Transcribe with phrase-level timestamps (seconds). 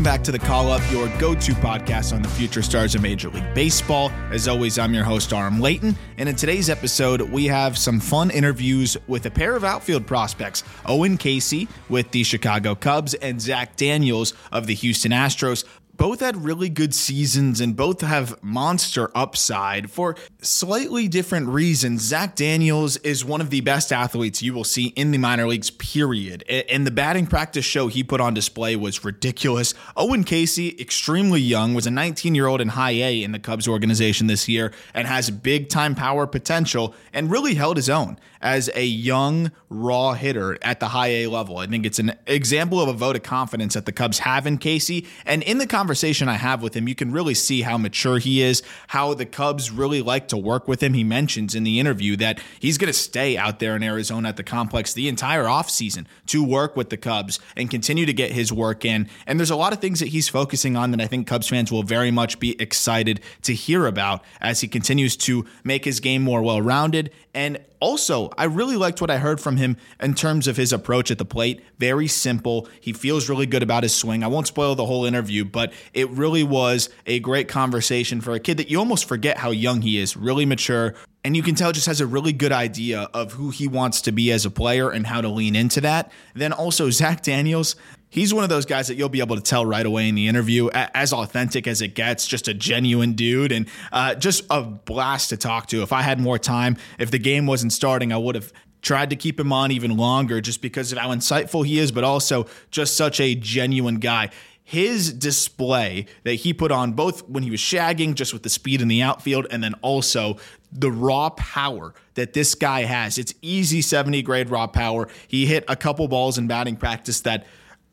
[0.00, 3.02] Welcome back to the Call Up, your go to podcast on the future stars of
[3.02, 4.10] Major League Baseball.
[4.30, 5.94] As always, I'm your host, Aram Leighton.
[6.16, 10.64] And in today's episode, we have some fun interviews with a pair of outfield prospects
[10.86, 15.66] Owen Caissie with the Chicago Cubs and Zach Daniels of the Houston Astros.
[16.00, 22.00] Both had really good seasons and both have monster upside for slightly different reasons.
[22.00, 25.68] Zach Daniels is one of the best athletes you will see in the minor leagues,
[25.68, 26.42] period.
[26.48, 29.74] And the batting practice show he put on display was ridiculous.
[29.94, 33.68] Owen Caissie, extremely young, was a 19 year old in high A in the Cubs
[33.68, 38.70] organization this year and has big time power potential and really held his own as
[38.74, 41.58] a young, raw hitter at the high A level.
[41.58, 44.56] I think it's an example of a vote of confidence that the Cubs have in
[44.56, 45.06] Caissie.
[45.26, 45.89] And in the conversation
[46.28, 49.70] I have with him, you can really see how mature he is, how the Cubs
[49.70, 50.94] really like to work with him.
[50.94, 54.36] He mentions in the interview that he's going to stay out there in Arizona at
[54.36, 58.52] the complex the entire offseason to work with the Cubs and continue to get his
[58.52, 59.08] work in.
[59.26, 61.72] And there's a lot of things that he's focusing on that I think Cubs fans
[61.72, 66.22] will very much be excited to hear about as he continues to make his game
[66.22, 70.46] more well rounded and also, I really liked what I heard from him in terms
[70.46, 71.62] of his approach at the plate.
[71.78, 72.68] Very simple.
[72.80, 74.22] He feels really good about his swing.
[74.22, 78.40] I won't spoil the whole interview, but it really was a great conversation for a
[78.40, 80.94] kid that you almost forget how young he is, really mature.
[81.24, 84.12] And you can tell just has a really good idea of who he wants to
[84.12, 86.10] be as a player and how to lean into that.
[86.34, 87.76] Then also, Zach Daniels,
[88.10, 90.26] He's one of those guys that you'll be able to tell right away in the
[90.26, 95.30] interview, as authentic as it gets, just a genuine dude and uh, just a blast
[95.30, 95.82] to talk to.
[95.82, 99.16] If I had more time, if the game wasn't starting, I would have tried to
[99.16, 102.96] keep him on even longer just because of how insightful he is, but also just
[102.96, 104.30] such a genuine guy
[104.70, 108.80] his display that he put on both when he was shagging, just with the speed
[108.80, 110.36] in the outfield, and then also
[110.70, 113.18] the raw power that this guy has.
[113.18, 115.08] It's easy 70 grade raw power.
[115.26, 117.48] He hit a couple balls in batting practice that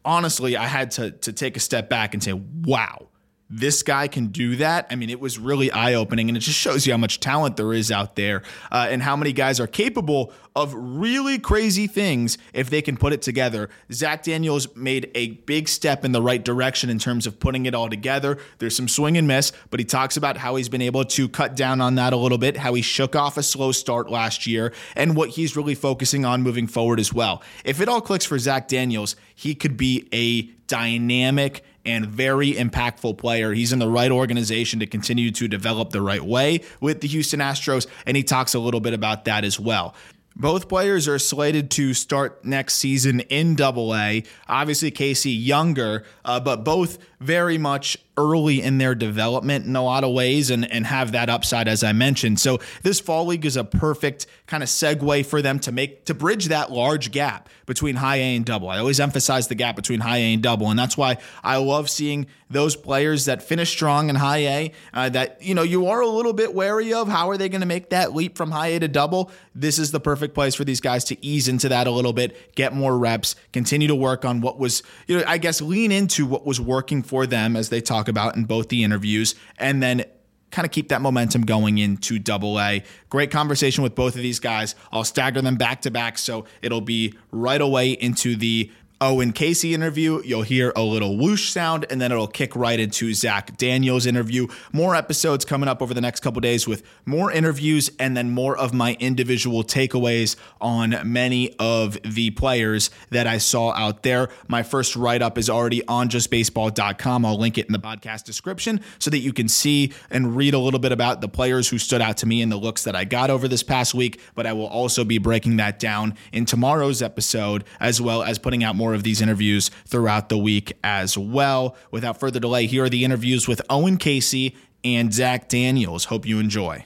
[0.06, 3.08] honestly, I had to to take a step back and say, wow,
[3.50, 4.88] this guy can do that.
[4.90, 7.56] I mean, it was really eye opening, and it just shows you how much talent
[7.56, 12.38] there is out there uh, and how many guys are capable of really crazy things
[12.52, 13.70] if they can put it together.
[13.92, 17.76] Zach Daniels made a big step in the right direction in terms of putting it
[17.76, 18.38] all together.
[18.58, 21.56] There's some swing and miss, but he talks about how he's been able to cut
[21.56, 24.74] down on that a little bit, how he shook off a slow start last year,
[24.96, 27.42] and what he's really focusing on moving forward as well.
[27.64, 33.18] If it all clicks for Zach Daniels, he could be a dynamic and very impactful
[33.18, 33.54] player.
[33.54, 37.40] He's in the right organization to continue to develop the right way with the Houston
[37.40, 39.96] Astros, and he talks a little bit about that as well.
[40.36, 44.24] Both players are slated to start next season in Double A.
[44.48, 50.04] Obviously, Caissie younger, uh, but both very much early in their development in a lot
[50.04, 52.40] of ways and, and have that upside as I mentioned.
[52.40, 56.14] So this fall league is a perfect kind of segue for them to make to
[56.14, 58.70] bridge that large gap between high A and double.
[58.70, 61.90] I always emphasize the gap between high A and double, and that's why I love
[61.90, 66.02] seeing those players that finish strong in high A uh, that you know you are
[66.02, 67.08] a little bit wary of.
[67.08, 69.32] How are they going to make that leap from high A to double?
[69.54, 72.56] This is the perfect place for these guys to ease into that a little bit,
[72.56, 76.26] get more reps, continue to work on what was you know I guess lean into
[76.26, 80.06] what was working for them as they talk about in both the interviews, and then
[80.52, 82.84] kind of keep that momentum going into double A.
[83.10, 84.76] Great conversation with both of these guys.
[84.92, 89.34] I'll stagger them back to back, so it'll be right away into the Oh, Owen
[89.34, 90.22] Caissie interview.
[90.24, 94.48] You'll hear a little whoosh sound, and then it'll kick right into Zach Daniels interview.
[94.72, 98.56] More episodes coming up over the next couple days with more interviews and then more
[98.56, 104.30] of my individual takeaways on many of the players that I saw out there.
[104.48, 107.26] My first write up is already on justbaseball.com.
[107.26, 110.60] I'll link it in the podcast description so that you can see and read a
[110.60, 113.04] little bit about the players who stood out to me and the looks that I
[113.04, 114.20] got over this past week.
[114.36, 118.64] But I will also be breaking that down in tomorrow's episode, as well as putting
[118.64, 121.76] out more of these interviews throughout the week as well.
[121.92, 126.06] Without further delay, here are the interviews with Owen Caissie and Zach Daniels.
[126.06, 126.86] Hope you enjoy.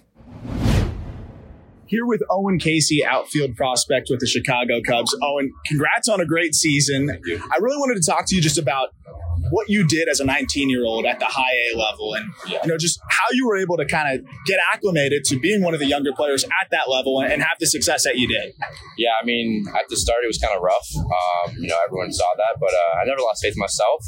[1.92, 5.14] here with Owen Caissie, outfield prospect with the Chicago Cubs.
[5.22, 7.10] Owen, congrats on a great season.
[7.10, 8.90] I really wanted to talk to you just about
[9.52, 12.68] what you did as a 19 year old at the high A level and you
[12.68, 15.80] know just how you were able to kind of get acclimated to being one of
[15.80, 18.54] the younger players at that level and, and have the success that you did.
[18.98, 20.88] Yeah, I mean, at the start it was kind of rough.
[20.96, 24.06] Um, you know, everyone saw that, but uh, I never lost faith in myself.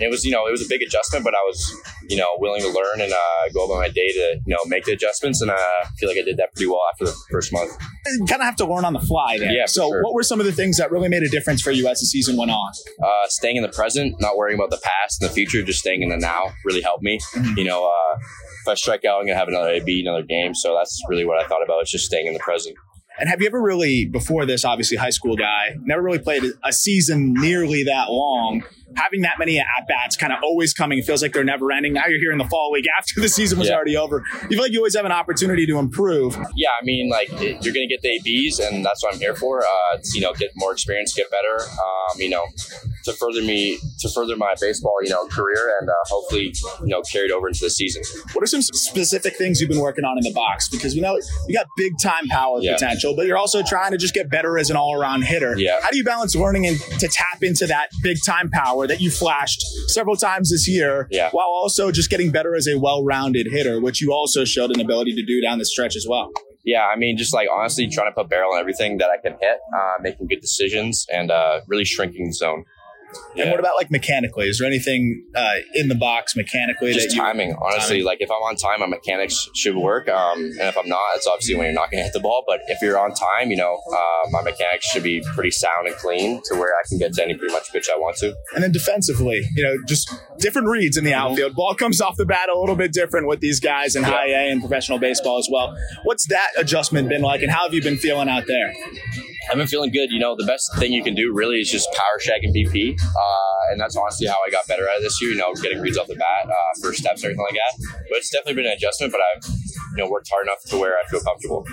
[0.00, 1.58] It was, you know, it was a big adjustment, but I was,
[2.08, 4.84] you know, willing to learn and uh, go about my day to, you know, make
[4.84, 7.52] the adjustments, and uh, I feel like I did that pretty well after the first
[7.52, 7.72] month.
[8.06, 9.50] You kind of have to learn on the fly there.
[9.50, 10.02] Yeah, so, sure.
[10.02, 12.06] what were some of the things that really made a difference for you as the
[12.06, 12.72] season went on?
[13.02, 16.02] Uh, staying in the present, not worrying about the past and the future, just staying
[16.02, 17.18] in the now really helped me.
[17.56, 18.18] You know, uh,
[18.62, 20.54] if I strike out, I'm gonna have another AB, another game.
[20.54, 21.80] So that's really what I thought about.
[21.80, 22.76] It's just staying in the present.
[23.18, 26.72] And have you ever really, before this, obviously high school guy, never really played a
[26.72, 28.62] season nearly that long?
[28.96, 31.92] Having that many at bats, kind of always coming, it feels like they're never ending.
[31.94, 33.74] Now you're here in the fall league after the season was Yeah.
[33.74, 34.22] already over.
[34.42, 36.34] You feel like you always have an opportunity to improve.
[36.54, 39.34] Yeah, I mean, like it, you're gonna get the ABs, and that's what I'm here
[39.34, 39.62] for.
[39.64, 41.62] Uh, you know, get more experience, get better.
[41.62, 42.44] Um, you know,
[43.06, 47.02] to further me, to further my baseball, you know, career, and uh, hopefully, you know,
[47.02, 48.02] carry it over into the season.
[48.34, 50.68] What are some specific things you've been working on in the box?
[50.68, 51.18] Because we know
[51.48, 52.74] you got big time power Yeah.
[52.74, 55.58] potential, but you're also trying to just get better as an all around hitter.
[55.58, 55.78] Yeah.
[55.82, 59.10] How do you balance learning and to tap into that big time power that you
[59.10, 61.30] flashed several times this year, Yeah.
[61.30, 64.80] while also just getting better as a well rounded hitter, which you also showed an
[64.80, 66.30] ability to do down the stretch as well?
[66.64, 69.36] Yeah, I mean, just like honestly, trying to put barrel on everything that I can
[69.40, 72.34] hit, uh, making good decisions, and uh, really shrinking the
[73.14, 73.42] zone.
[73.42, 74.48] And what about like mechanically?
[74.48, 77.54] Is there anything uh, in the box mechanically just you timing.
[77.60, 78.04] Honestly, timing.
[78.04, 80.08] like if I'm on time, my mechanics should work.
[80.08, 82.44] Um, and if I'm not, it's obviously when you're not going to hit the ball.
[82.46, 85.96] But if you're on time, you know, uh, my mechanics should be pretty sound and
[85.96, 88.34] clean to where I can get to any pretty much pitch I want to.
[88.54, 91.54] And then defensively, you know, just different reads in the outfield.
[91.54, 94.50] Ball comes off the bat a little bit different with these guys in high A
[94.50, 95.76] and professional baseball as well.
[96.04, 98.72] What's that adjustment been like, and how have you been feeling out there?
[99.50, 100.10] I've been feeling good.
[100.10, 102.98] You know, the best thing you can do really is just power shag and BP.
[103.00, 105.80] Uh, and that's honestly how I got better at it this year, you know, getting
[105.80, 106.52] reads off the bat, uh,
[106.82, 108.04] first steps, everything like that.
[108.08, 109.44] But it's definitely been an adjustment, but I've,
[109.96, 111.64] you know, worked hard enough to where I feel comfortable.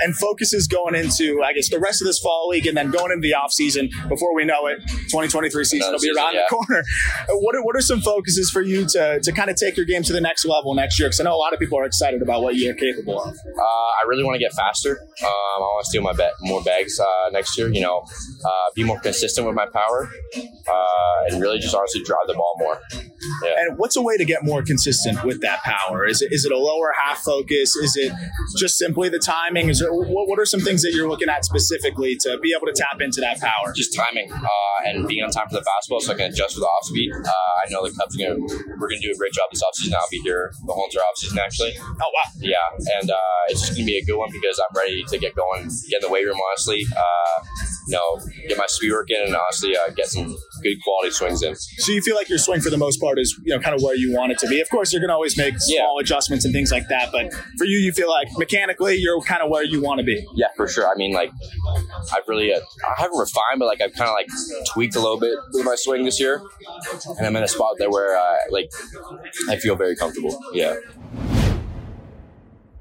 [0.00, 2.90] And focus is going into, I guess, the rest of this fall league, and then
[2.90, 3.90] going into the off season.
[4.08, 4.80] Before we know it,
[5.10, 6.42] 2023 season Another will be season, around yeah.
[6.48, 6.84] the corner.
[7.28, 10.02] What are, what are some focuses for you to to kind of take your game
[10.04, 11.08] to the next level next year?
[11.08, 13.28] Because I know a lot of people are excited about what you're capable of.
[13.28, 15.00] Uh, I really want to get faster.
[15.00, 17.68] Um, I want to steal my bet more bags uh, next year.
[17.68, 18.04] You know,
[18.44, 22.54] uh, be more consistent with my power, uh, and really just honestly drive the ball
[22.58, 22.80] more.
[23.44, 23.50] Yeah.
[23.58, 26.06] And what's a way to get more consistent with that power?
[26.06, 27.76] Is it is it a lower half focus?
[27.76, 28.12] Is it
[28.56, 29.68] just simply the timing?
[29.68, 32.66] Is there, what, what are some things that you're looking at specifically to be able
[32.66, 33.72] to tap into that power?
[33.74, 34.48] just timing uh,
[34.84, 37.10] and being on time for the fastball so I can adjust for the off speed.
[37.12, 38.40] Uh, I know the Cubs are gonna
[38.78, 39.94] we're gonna do a great job this offseason.
[39.94, 41.72] I'll be here the whole entire offseason actually.
[41.78, 42.30] Oh wow!
[42.38, 42.56] Yeah,
[43.00, 45.70] and uh, it's just gonna be a good one because I'm ready to get going,
[45.88, 46.84] get in the weight room honestly.
[46.96, 47.44] Uh,
[47.88, 51.42] you know, get my speed work in and honestly uh, get some good quality swings
[51.42, 51.54] in.
[51.56, 53.82] So you feel like your swing for the most part is you know kind of
[53.82, 54.60] where you want it to be.
[54.60, 57.64] Of course, you're going to always make small adjustments and things like that, but for
[57.64, 60.24] you, you feel like mechanically you're kind of where you want to be.
[60.34, 60.88] Yeah, for sure.
[60.88, 61.30] I mean, like,
[62.12, 64.28] I've really, uh, I haven't refined, but like, I've kind of like
[64.66, 66.42] tweaked a little bit with my swing this year,
[67.18, 68.70] and I'm in a spot there where, uh, like,
[69.48, 70.38] I feel very comfortable.
[70.52, 70.76] Yeah.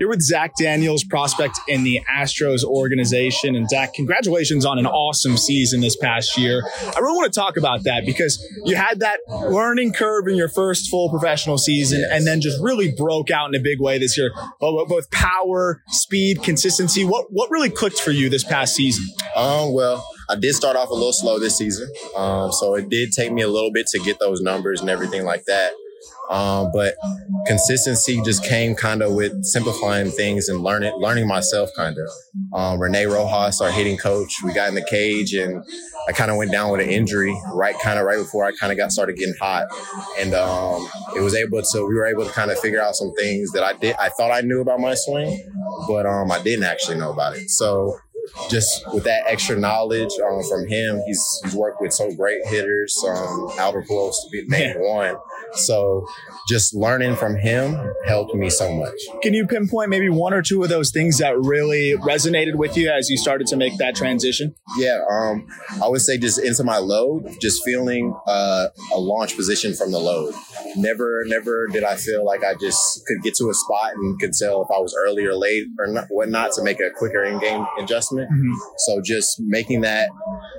[0.01, 3.55] Here with Zach Daniels, prospect in the Astros organization.
[3.55, 6.63] And Zach, congratulations on an awesome season this past year.
[6.83, 10.49] I really want to talk about that because you had that learning curve in your
[10.49, 14.17] first full professional season and then just really broke out in a big way this
[14.17, 14.31] year.
[14.59, 17.03] Both both power, speed, consistency.
[17.03, 19.05] What, what really clicked for you this past season?
[19.35, 23.11] Um, well, I did start off a little slow this season, um, so it did
[23.11, 25.73] take me a little bit to get those numbers and everything like that.
[26.31, 26.95] Um, but
[27.45, 32.57] consistency just came kind of with simplifying things and learning learning myself kind of.
[32.57, 35.63] Um, Rene Rojas, our hitting coach, we got in the cage and
[36.07, 38.71] I kind of went down with an injury right kind of right before I kind
[38.71, 39.67] of got started getting hot,
[40.17, 43.13] and um, it was able to we were able to kind of figure out some
[43.15, 45.47] things that I did I thought I knew about my swing,
[45.87, 47.49] but um, I didn't actually know about it.
[47.49, 47.97] So
[48.49, 52.97] just with that extra knowledge um, from him, he's he's worked with some great hitters,
[53.07, 55.15] um, Albert Pujols to be named one.
[55.53, 56.05] So
[56.47, 58.95] just learning from him helped me so much.
[59.21, 62.89] Can you pinpoint maybe one or two of those things that really resonated with you
[62.89, 64.55] as you started to make that transition?
[64.77, 65.47] Yeah, um,
[65.81, 69.99] I would say just into my load, just feeling uh, a launch position from the
[69.99, 70.33] load.
[70.75, 74.33] Never, never did I feel like I just could get to a spot and could
[74.33, 77.65] tell if I was early or late or not, whatnot to make a quicker in-game
[77.79, 78.29] adjustment.
[78.77, 80.09] So just making that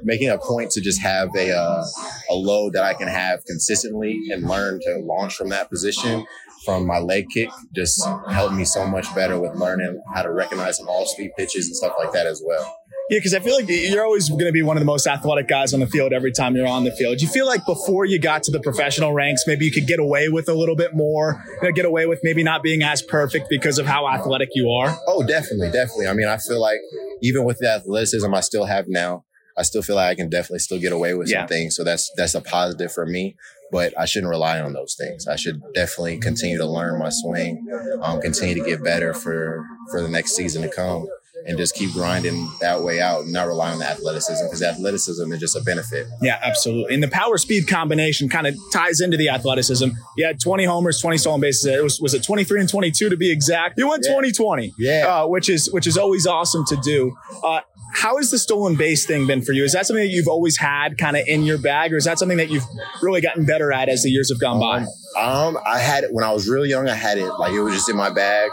[0.02, 1.84] making a point to just have a uh,
[2.30, 6.26] a load that I can have consistently and learn to launch from that position
[6.64, 10.78] from my leg kick just helped me so much better with learning how to recognize
[10.78, 12.78] some off speed pitches and stuff like that as well.
[13.10, 15.48] Yeah, because I feel like you're always going to be one of the most athletic
[15.48, 17.20] guys on the field every time you're on the field.
[17.20, 20.28] You feel like before you got to the professional ranks, maybe you could get away
[20.28, 23.48] with a little bit more, you know, get away with maybe not being as perfect
[23.50, 24.96] because of how athletic you are?
[25.08, 26.06] Oh, definitely, definitely.
[26.06, 26.78] I mean, I feel like
[27.22, 29.24] even with the athleticism I still have now,
[29.56, 31.40] I still feel like I can definitely still get away with yeah.
[31.40, 31.76] some things.
[31.76, 33.36] So that's that's a positive for me.
[33.70, 35.26] But I shouldn't rely on those things.
[35.26, 37.66] I should definitely continue to learn my swing,
[38.02, 41.06] um, continue to get better for for the next season to come
[41.46, 45.32] and just keep grinding that way out and not rely on the athleticism because athleticism
[45.32, 46.06] is just a benefit.
[46.20, 46.94] Yeah, absolutely.
[46.94, 49.88] And the power speed combination kind of ties into the athleticism.
[50.16, 51.66] You had 20 homers, 20 stolen bases.
[51.66, 53.78] It was, was it 23 and 22 to be exact?
[53.78, 54.72] You went 2020.
[54.78, 55.06] Yeah.
[55.06, 57.16] Uh, which is, which is always awesome to do.
[57.42, 57.60] Uh,
[57.92, 59.64] how has the stolen base thing been for you?
[59.64, 62.18] Is that something that you've always had kind of in your bag, or is that
[62.18, 62.64] something that you've
[63.02, 64.78] really gotten better at as the years have gone by?
[65.20, 66.88] Um, I had it when I was really young.
[66.88, 68.50] I had it like it was just in my bag.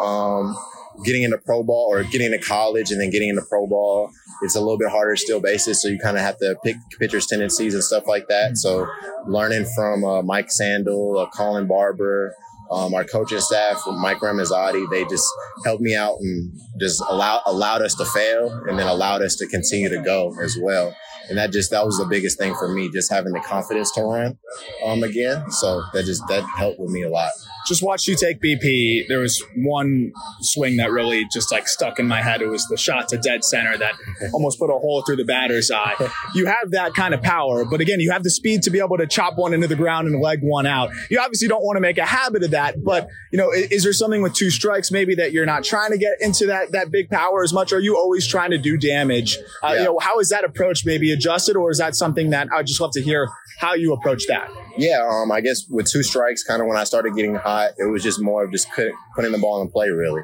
[0.00, 0.56] Um,
[1.04, 4.10] getting into pro ball or getting into college and then getting into pro ball,
[4.42, 5.80] it's a little bit harder still basis.
[5.80, 8.56] So you kind of have to pick pitchers' tendencies and stuff like that.
[8.56, 8.86] So
[9.26, 12.34] learning from uh, Mike Sandel, uh, Colin Barber,
[12.70, 15.26] um, our coaching staff, Mike Ramazzotti, they just
[15.64, 19.46] helped me out and just allow, allowed us to fail and then allowed us to
[19.48, 20.94] continue to go as well.
[21.28, 24.02] And that just, that was the biggest thing for me, just having the confidence to
[24.02, 24.38] run
[24.84, 25.50] um, again.
[25.50, 27.30] So that just, that helped with me a lot
[27.66, 29.08] just watched you take BP.
[29.08, 32.42] There was one swing that really just like stuck in my head.
[32.42, 33.94] It was the shot to dead center that
[34.32, 35.94] almost put a hole through the batter's eye.
[36.34, 38.96] You have that kind of power, but again, you have the speed to be able
[38.98, 40.90] to chop one into the ground and leg one out.
[41.10, 43.84] You obviously don't want to make a habit of that, but you know, is, is
[43.84, 46.90] there something with two strikes maybe that you're not trying to get into that that
[46.90, 47.72] big power as much?
[47.72, 49.36] Are you always trying to do damage?
[49.62, 49.78] Uh, yeah.
[49.78, 52.80] You know, how is that approach maybe adjusted, or is that something that I'd just
[52.80, 54.50] love to hear how you approach that?
[54.78, 57.90] Yeah, um, I guess with two strikes, kind of when I started getting hot, it
[57.90, 58.68] was just more of just
[59.14, 60.22] putting the ball in play, really.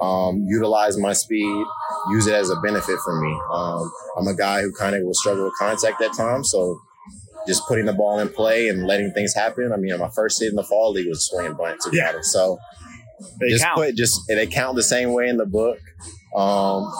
[0.00, 1.64] Um, utilize my speed,
[2.10, 3.32] use it as a benefit for me.
[3.52, 6.78] Um, I'm a guy who kind of will struggle with contact at times, so
[7.46, 9.72] just putting the ball in play and letting things happen.
[9.72, 12.12] I mean, my first hit in the fall league was swinging bunt to yeah.
[12.20, 12.58] So
[13.40, 13.76] they just count.
[13.76, 15.78] put just they count the same way in the book.
[16.36, 16.92] Um,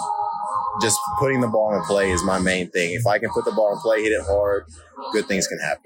[0.81, 2.93] just putting the ball in play is my main thing.
[2.93, 4.65] If I can put the ball in play, hit it hard,
[5.11, 5.83] good things can happen.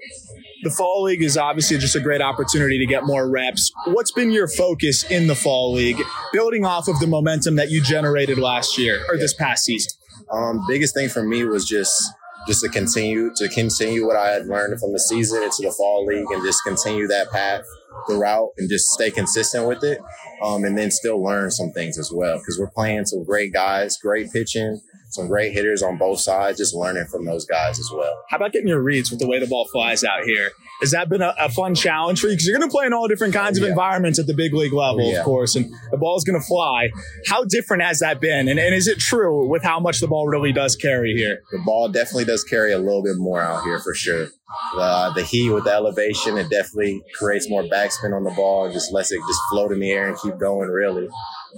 [0.62, 3.72] The fall league is obviously just a great opportunity to get more reps.
[3.86, 6.00] What's been your focus in the fall league,
[6.32, 9.20] building off of the momentum that you generated last year or yeah.
[9.20, 9.92] this past season?
[10.30, 12.12] Um, biggest thing for me was just
[12.46, 16.04] just to continue to continue what I had learned from the season into the fall
[16.04, 17.62] league and just continue that path
[18.06, 19.98] throughout and just stay consistent with it.
[20.42, 23.96] Um, and then still learn some things as well because we're playing some great guys,
[23.96, 24.80] great pitching,
[25.10, 28.24] some great hitters on both sides, just learning from those guys as well.
[28.28, 30.50] How about getting your reads with the way the ball flies out here?
[30.82, 32.34] Has that been a, a fun challenge for you?
[32.34, 33.70] Because you're going to play in all different kinds of yeah.
[33.70, 35.20] environments at the big league level, yeah.
[35.20, 36.90] of course, and the ball's going to fly.
[37.28, 38.48] How different has that been?
[38.48, 41.42] And, and is it true with how much the ball really does carry here?
[41.52, 44.28] The ball definitely does carry a little bit more out here for sure.
[44.74, 48.74] Uh, the heat with the elevation, it definitely creates more backspin on the ball and
[48.74, 51.08] just lets it just float in the air and keep going, really.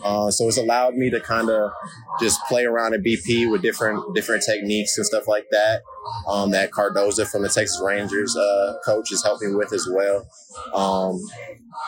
[0.05, 1.71] Uh, so it's allowed me to kind of
[2.21, 5.83] just play around in BP with different different techniques and stuff like that.
[6.29, 10.27] Um, that Cardoza from the Texas Rangers uh, coach is helping with as well.
[10.75, 11.21] Um,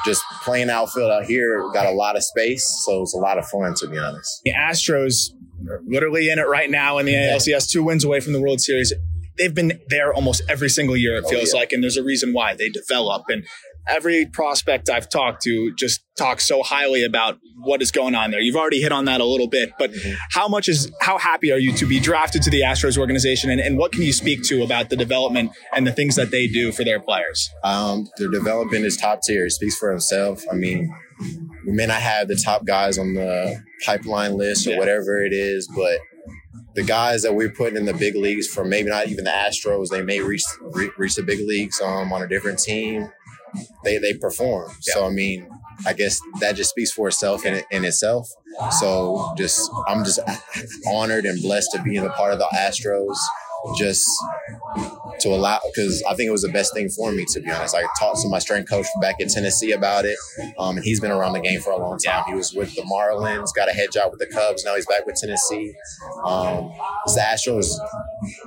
[0.05, 3.47] just playing outfield out here got a lot of space, so it's a lot of
[3.47, 4.41] fun to be honest.
[4.45, 5.31] The Astros
[5.69, 8.61] are literally in it right now in the ALCS, two wins away from the World
[8.61, 8.93] Series
[9.37, 11.61] they've been there almost every single year, it oh, feels oh, yeah.
[11.61, 11.73] like.
[11.73, 13.25] And there's a reason why they develop.
[13.29, 13.47] And
[13.88, 18.40] every prospect I've talked to just talks so highly about what is going on there.
[18.40, 20.14] You've already hit on that a little bit, but mm-hmm.
[20.31, 23.50] how much is, how happy are you to be drafted to the Astros organization?
[23.50, 26.47] And, and what can you speak to about the development and the things that they
[26.47, 27.50] do for their players?
[27.64, 29.47] Um, their development is top tier.
[29.47, 30.43] It speaks for itself.
[30.50, 30.95] I mean,
[31.66, 34.78] we may not have the top guys on the pipeline list or yeah.
[34.78, 36.00] whatever it is, but
[36.75, 39.88] the guys that we're putting in the big leagues from maybe not even the Astros,
[39.88, 40.45] they may reach
[40.99, 43.11] reach the big leagues um, on a different team.
[43.85, 44.71] They they perform.
[44.87, 44.95] Yeah.
[44.95, 45.49] So I mean,
[45.87, 48.29] I guess that just speaks for itself in in itself.
[48.81, 50.21] So just I'm just
[50.89, 53.17] honored and blessed to be in a part of the Astros.
[53.77, 54.07] Just
[55.21, 57.75] to allow because I think it was the best thing for me to be honest.
[57.75, 60.17] I talked to my strength coach back in Tennessee about it,
[60.59, 62.25] um, and he's been around the game for a long time.
[62.27, 64.65] He was with the Marlins, got a head job with the Cubs.
[64.65, 65.75] Now he's back with Tennessee.
[66.25, 66.73] Um,
[67.07, 67.67] the Astros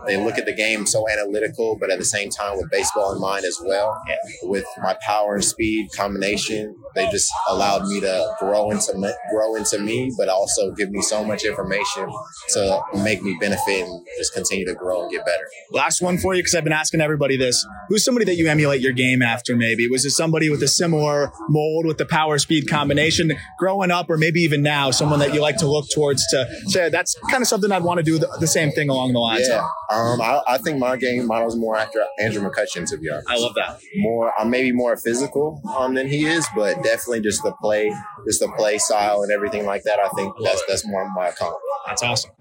[0.06, 3.22] they look at the game so analytical, but at the same time with baseball in
[3.22, 4.00] mind as well.
[4.08, 4.16] Yeah.
[4.44, 9.56] With my power and speed combination, they just allowed me to grow into me, grow
[9.56, 12.10] into me, but also give me so much information
[12.54, 15.44] to make me benefit and just continue to grow and get better.
[15.72, 17.66] Last one for you, because I've been asking everybody this.
[17.90, 19.88] Who's somebody that you emulate your game after, maybe?
[19.88, 24.18] Was it somebody with a similar mold with the power speed combination growing up, or
[24.18, 27.48] maybe even now, someone that you like to look towards to say that's kind of
[27.48, 29.66] something I'd want to do the, the same thing along the lines Yeah, of?
[30.00, 33.30] Um, I, I think my game models more after Andrew McCutchen, to be honest.
[33.30, 33.80] I love that.
[33.98, 37.94] more I'm maybe more physical um, than he is, but definitely just the play,
[38.26, 40.00] just the play style and everything like that.
[40.00, 41.58] I think that's that's more my comp.
[41.88, 42.32] That's awesome.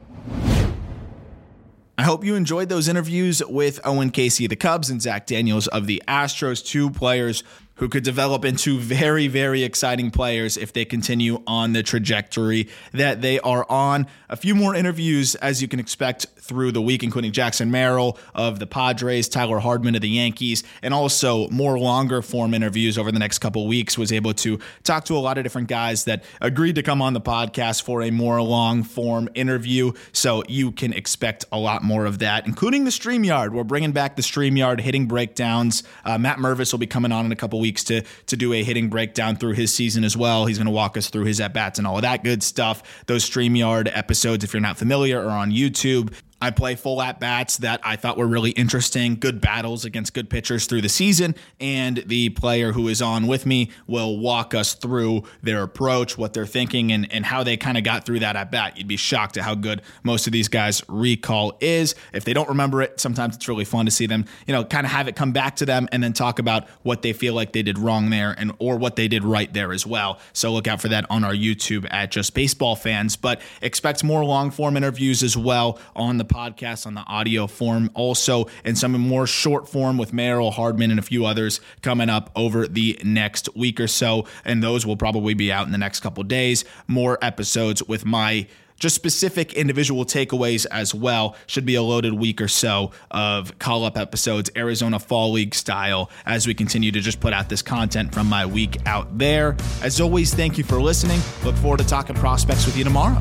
[1.99, 5.67] I hope you enjoyed those interviews with Owen Caissie of the Cubs and Zach Daniels
[5.67, 7.43] of the Astros, two players
[7.79, 13.21] who could develop into very, very exciting players if they continue on the trajectory that
[13.23, 14.07] they are on.
[14.29, 18.59] A few more interviews, as you can expect, through the week, including Jackson Merrill of
[18.59, 23.19] the Padres, Tyler Hardman of the Yankees, and also more longer form interviews over the
[23.19, 23.99] next couple weeks.
[23.99, 27.13] Was able to talk to a lot of different guys that agreed to come on
[27.13, 29.93] the podcast for a more long form interview.
[30.13, 33.53] So you can expect a lot more of that, including the StreamYard.
[33.53, 35.83] We're bringing back the StreamYard hitting breakdowns.
[36.05, 38.65] Uh, Matt Mervis will be coming on in a couple weeks to to do a
[38.65, 40.47] hitting breakdown through his season as well.
[40.47, 42.83] He's going to walk us through his at bats and all of that good stuff.
[43.07, 46.15] Those StreamYard episodes, if you're not familiar, are on YouTube.
[46.41, 50.31] I play full at bats that I thought were really interesting, good battles against good
[50.31, 51.35] pitchers through the season.
[51.59, 56.35] And the player who is on with me will walk us through their approach, what
[56.35, 58.79] they're thinking, and, and how they kind of got through that at bat.
[58.79, 61.97] You'd be shocked at how good most of these guys' recall is.
[62.13, 64.87] If they don't remember it, sometimes it's really fun to see them, you know, kind
[64.87, 67.53] of have it come back to them and then talk about what they feel like
[67.53, 70.21] they did wrong there and or what they did right there as well.
[70.33, 73.17] So look out for that on our YouTube at Just Baseball Fans.
[73.17, 77.91] But expect more long form interviews as well on the podcast on the audio form,
[77.95, 82.31] also and some more short form with Merrill Hardman and a few others coming up
[82.37, 84.27] over the next week or so.
[84.45, 86.65] And those will probably be out in the next couple days.
[86.87, 88.47] More episodes with my
[88.79, 91.37] just specific individual takeaways as well.
[91.47, 96.11] Should be a loaded week or so of call up episodes, Arizona Fall League style,
[96.25, 99.57] as we continue to just put out this content from my week out there.
[99.83, 101.21] As always, thank you for listening.
[101.45, 103.21] Look forward to talking prospects with you tomorrow.